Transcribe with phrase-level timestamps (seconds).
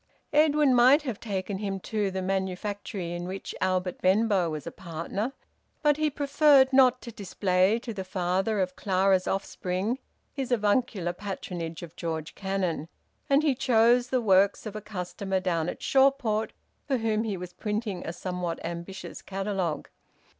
[0.33, 5.31] Edwin might have taken him to the manufactory in which Albert Benbow was a partner,
[5.83, 9.99] but he preferred not to display to the father of Clara's offspring
[10.33, 12.87] his avuncular patronage of George Cannon,
[13.29, 16.51] and he chose the works of a customer down at Shawport
[16.87, 19.87] for whom he was printing a somewhat ambitious catalogue.